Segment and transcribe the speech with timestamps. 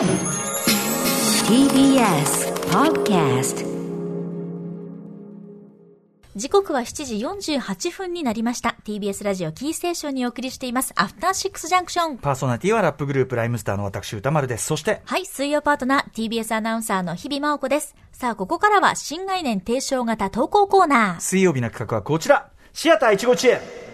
[0.00, 0.08] TBS
[2.70, 3.66] Podcast
[6.34, 7.16] 時刻は7時
[7.50, 8.76] 48分になりました。
[8.86, 10.94] TBS ラジオキーステーションにお送りしています。
[10.96, 12.16] アフターシックスジャンクション。
[12.16, 14.64] パーソナリティはラップグループライムスターの私歌丸です。
[14.64, 17.94] そして、はい、水曜パートナー、TBS アナウンサーの日々真央子です。
[18.10, 21.20] さあ、ここからは新概念提唱型投稿コーナー。
[21.20, 22.48] 水曜日の企画はこちら。
[22.72, 23.89] シアター一期一会。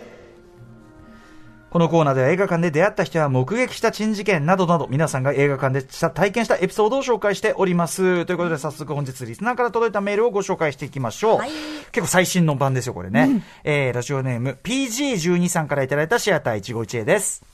[1.76, 8.24] このコーナーでは映画館で出会った人や目撃した珍事件などなど皆さんが映画館でした体験したエピソードを紹介しております。
[8.24, 11.36] ということで早速本日リスナーから届いたメールをご紹介していきましょう。
[11.36, 11.50] はい
[11.92, 13.42] 結構最新の版ですよ、これね。
[13.62, 17.44] えー、ラジオネーム PG12 さんからいただいたシアター一期一会です。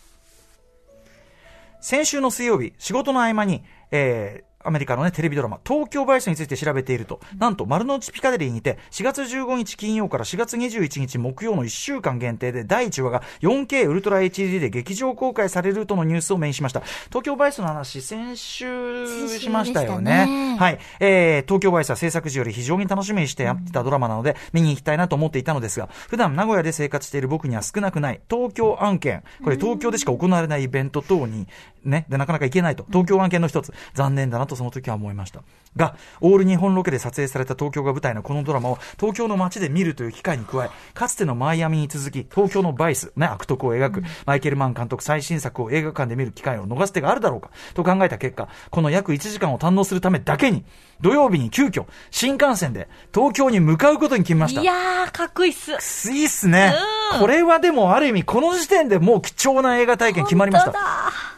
[1.80, 16.80] 先週の水曜日、仕事の合間に、えーアメリカのね、テレビドラマ、東京バイスについて調べていると、なんと丸の内ピカデリーにて、4月15日金曜から4月21日木曜の1週間限定で、第1話が 4K ウルトラ HD で劇場公開されるとのニュースを目にしました。
[17.08, 20.26] 東京バイスの話、先週しましたよね。
[20.26, 20.78] ねはい。
[21.00, 31.46] えー、東京バイスは制作時より非常に楽しみにしてやってたドラマなので、見に行きたいなと思っていたのですが、普段名古屋で生活している僕には少なくない東京案件、これ東京でしか行われないイベント等に、
[31.84, 35.42] ね、でなかなか行けないと、東京案件の一つ、残念だなとその時は思いました。
[35.76, 50.64] が、オール日本ロケで撮影された東京が舞台のこのドラマを東京の街で見るという機会に加え、かつてのマイアミに続き、東京のバイス、ね、悪徳を描く、マイケル・マン監督最新作を映画館で見る機会を逃す手があるだろうか、と考えた結果、この約1時間を堪能するためだけに、
[51.00, 54.64] 土曜日に急遽、新幹線で東京に向かうことに決めましたい。
[54.64, 56.12] やー、かっこいいっす。
[56.12, 56.74] いいっすね。
[57.18, 60.72] これはでもある意味、この時点でもう貴重な映画体験決まりました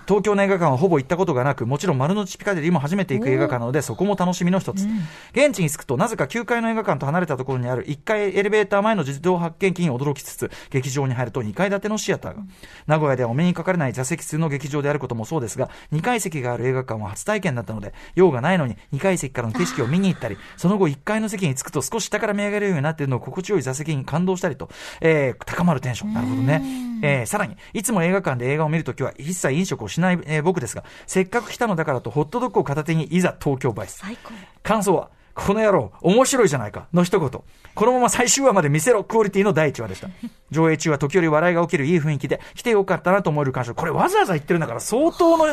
[0.06, 4.86] 東京の映画館はほぼ行ったことがなく、もちろん丸の内ピカデリーも初めて行く映画館なので、そこも楽しみの一つ。
[5.32, 12.42] 現地に着くと、なぜか9階の映画館と離れたところにある1階エレベーター前の自動発見機に驚きつつ、劇場に入ると2階建てのシアターが。
[12.86, 24.68] 名古屋ではお目にかかれない座席数の劇場であることもそうですが、2階席がある映画館は初体験だったので、用がないのに2階席からの景色を見に行ったり、 その後1階の席に着くと少し下から見上げるようになっているのを心地よい座席に感動したりと、
[25.00, 26.14] えー高まるテンション。
[26.14, 26.62] なるほどね。
[27.02, 33.98] えーさらに、いつも映画館で映画を見るときは一切飲食をしない、えー僕ですが、せっかく来たのだからとホットドッグを片手にいざ東京バイス。
[33.98, 34.32] 最高。
[34.62, 37.30] 感想は、この野郎、面白いじゃないか、の一言。
[37.30, 40.08] このまま最終話まで見せろ、クオリティの第一話でした。
[40.50, 43.74] 上映中は時折笑いが起きるいい雰囲気で、来てよかったなと思える感想。
[43.74, 45.46] これわざわざ言ってるんだから、相当の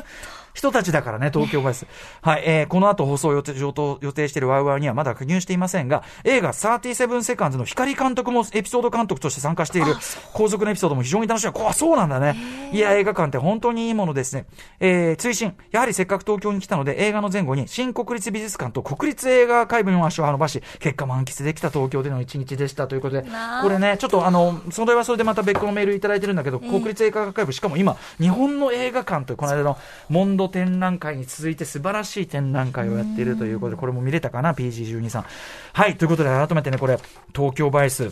[0.54, 1.86] 人たちだからね、東京バイス。
[2.22, 9.96] はい、えー、この後放送予定、予定しているワウワウにはまだ加入していませんが、映画37セカンズの光監督もエピソード監督として参加している、
[10.34, 11.54] 後続のエピソードも非常に楽しみ。
[11.54, 12.36] こあ、そうなんだね。
[12.72, 14.46] いや、映画館って本当にいいものですね。
[14.80, 15.56] えー、追伸。
[15.72, 23.26] やはりせっかく東京に来たので、映画の前後に、新国立美術館と国立映画会部に足を伸ばし、結果満喫できた東京での一日でしたということで
[23.62, 29.78] これね、ちょっとあの、それはそれでまた別個のメールいただいてるんだけど、国立映画会部、しかも今、日本の映画館という、この間の
[30.10, 35.26] モンド展覧会に続いて素晴らしい展覧会をやっているということで、これも見れたかな、PG12 さん。
[35.74, 36.98] はい、ということで改めてね、これ、
[37.36, 38.12] 東京バイス。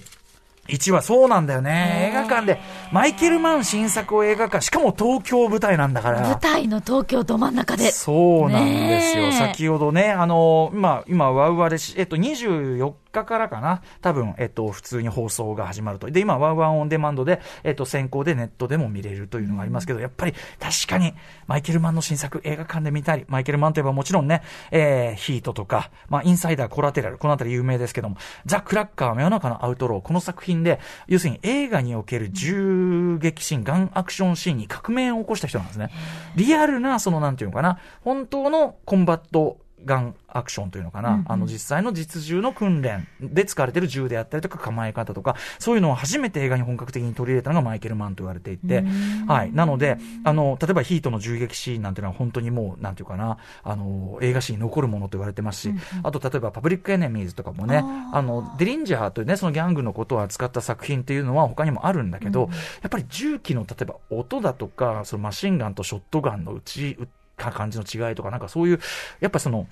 [0.68, 2.12] 1話、そうなんだよね。
[2.12, 2.60] 映画館で、
[2.92, 6.22] マイケル・マン新作を映画館、しかも東京舞台なんだから。
[6.22, 7.92] 舞台の東京ど真ん中で。
[7.92, 9.32] そうなんですよ。
[9.32, 13.82] 先ほどね、あの、今、今、ワウワでし、えっと、24日からかな。
[14.02, 16.10] 多分、えっと、普通に放送が始まると。
[16.10, 21.14] で、今、ワウワンオンデマンドで、えっと、先行でネットでも見れるというのがありますけど、やっぱり、確かに、
[21.48, 35.90] マイケルマンの新作、映画館で見たり、マイケルマンといえばもちろんね、えー、ヒートとか、まあ、インサイダー、コラテラル、このあたり有名ですけども、ザ・クラッカー、真夜中のアウトロー、この作品で、要するに映画における銃撃シーン、ガンアクションシーンに革命を起こした人なんですね。
[36.36, 48.84] リアルな、その、なんていうのかな、本当のコンバット、ガンアクションというのかな、あの実際の実銃の訓練で使われている銃であったりとか構え方とか、そういうのを初めて映画に本格的に取り入れたのがマイケル・マンと言われていて、
[49.28, 49.52] はい。
[49.54, 55.74] なので、あの、例えばヒートの銃撃シーンなんていうのは本当にもう、なんていうかな、あの、映画史に残るものと言われてますし、
[56.04, 62.50] あと例えばパブリック・エネミーズとかもね、あの、デリンジャーというね、そのギャングのことを扱った作品っていうのは他にもあるんだけど、
[62.82, 67.08] やっぱり銃器の例えば音だとか、そのマシンガンとショットガンのうち、う
[67.40, 68.80] 感じの違いとか、なんかそういう、
[69.20, 69.68] やっぱその、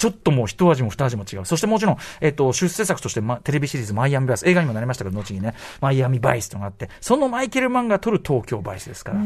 [0.00, 1.44] ちょっともう一味も二味も違う。
[1.44, 9.20] そしてもちろん、えっ、と、出世作として、ま、テレビシリーズマイアミバイス、映画にもなりましたけど、後にね、マイアミバイスというのがあって、そのマイケルマンが撮る東京バイスですから。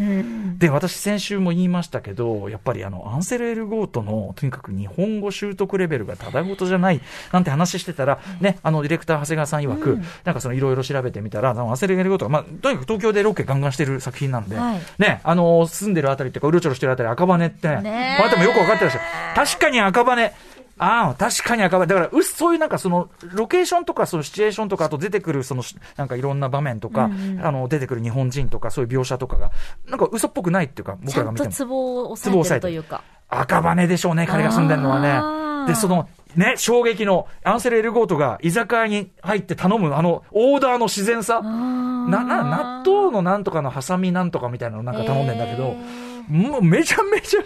[0.59, 7.01] で、私先週も言いましたけど、やっぱりあの、アンセル・エルゴートの、とにかく日本語習得レベルがただごとじゃない、
[7.31, 14.81] なんて話してたら、ね、あの、ディレクター長谷川さん曰く、なんかそのいろいろ調べてみたら、あのアンセル・エルゴートが、まあ、とにかく東京でロケガンガンしてる作品なんで、はい。
[14.99, 19.05] ね、あの、住んでるあたりっていうか、うろちょろしてるあたり赤羽って、ねこの人もよくわかってらっしゃる。
[19.35, 20.33] 確かに赤羽、
[20.79, 21.87] ああ、確かに赤羽。
[21.87, 25.63] だから、そういうなんかその、ロケーションとか、そのシチュエーションとか、あと出てくる、その、
[25.97, 27.11] なんかいろんな場面とか、
[27.43, 29.53] あの、出てくる日本人とか、そういう描写とかが、
[29.89, 31.51] なんか嘘っぽくないっていうか、僕らが見ても。
[31.51, 33.03] ツボを押さえてるというか。
[33.29, 35.01] 赤羽でしょうね、彼が住んでるのは
[35.67, 35.73] ね。
[35.73, 41.41] で、その、ね、衝撃のアンセル・エルゴートが居酒屋に入って頼むあのオーダーの自然さ。
[41.43, 45.77] な、な、納豆のなんとかのハサミなんとかみたいなのなんか頼んでんだけど、
[46.29, 47.41] もうめちゃめちゃ、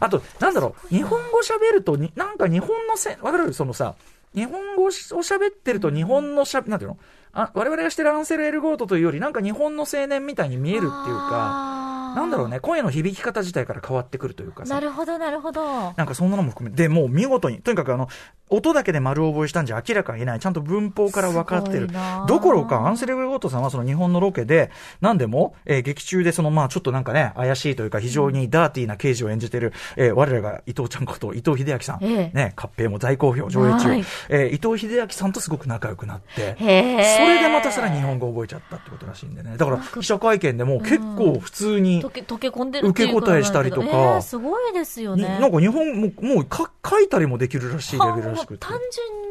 [0.00, 3.52] あと、なんだろう、日本語喋るとに、なんか日本のせ、わかる？
[3.52, 3.94] そのさ、
[4.34, 6.98] 日本語を喋ってると日本のしゃ、なんていうの？
[7.34, 14.80] あ我々がしてるアンセル・エルゴートというより、なんか日本の青年みたいに見えるっていうか、なんだろうね、声の響き方自体から変わってくるというかさな。
[14.80, 15.92] るほど、なるほど。
[15.96, 18.08] なんかそんなのも含めて、で、もう見事に、とにかくあの、
[18.48, 21.88] 音だけで丸覚えしたんじゃ明らかにない、ちゃんと文法から分かってる。
[22.28, 24.70] どころか、アンセル・ゴートさんはその日本のロケで、
[25.00, 31.98] 何でも、えー劇中でその、まあちょっとなんかね、怪しいというか、非常にダーティーな刑事を演じてる、えー我らが伊藤ちゃんこと伊藤英明さん。
[32.04, 33.88] ええね、カッペイも大好評、上映中。
[33.88, 36.56] はいえー伊藤英明さんとすごく仲良くなって。
[36.58, 39.56] それでまたさらに日本語を覚えちゃったってことらしいんでね。
[39.56, 45.38] だから、記者会見でも結構普通に溶、け、溶け込んでるっていう受け答えしたりとかえーすごいですよにね。
[45.40, 48.66] なんか日本も、もうか書いたりもできるらしいレベルらしくて。
[48.66, 48.78] 単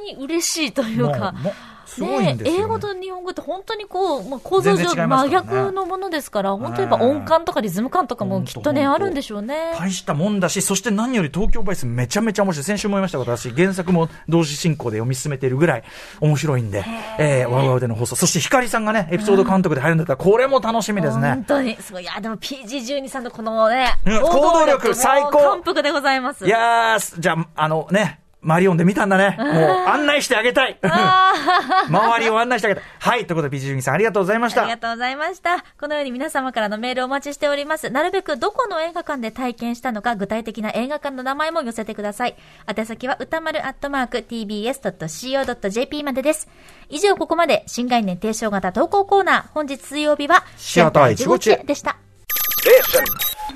[0.07, 1.51] 純に嬉しいというか、まあま
[1.91, 9.73] すごいね英語と日本語って本当にこう、まあ、構造全上真逆のものですから、本当に音感とかリズム感とかもきっとね、あるんでしょうね。
[9.77, 12.63] 大したもんだし、そして何より東京バイスめちゃめちゃ面白い。
[12.63, 15.83] 先週も言いましたが、私、原作も同時進行で読み進めているぐらい
[16.21, 16.85] 面白いんで、
[17.19, 18.15] えー、ワウワウでの放送。
[18.15, 21.43] そして光さんがね、エピソード監督で入るんだったら、これも楽しみです本ね。
[21.45, 22.03] 当に、すごい。
[22.03, 26.45] いや、でも PG12 さんのこのね、うん行動力最高感服でございます。
[26.45, 29.35] いやー、じゃあ、あのね、マリオンで見たんだね。
[29.37, 29.47] もう
[29.87, 30.77] 案内してあげたい。
[31.87, 32.83] 周りを案内してあげたい。
[32.99, 34.77] はい、ということで、PG12 さんありがとうございましたありが。
[34.77, 35.63] とうございました。
[35.79, 37.91] このように皆様からのメールをお待ちしております。
[37.91, 42.35] なるべくどこの映画館で体験したのか、具体的な映画館の名前も寄せてください。
[42.67, 46.47] 宛先は歌丸アットマーク tbs.co.jp までです。
[46.89, 51.97] 以上ここまで新概念提唱型投稿コーナー、本日水曜日はシアター一期一会でした。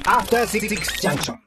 [0.05, 0.69] After Six
[1.01, 1.44] Junction.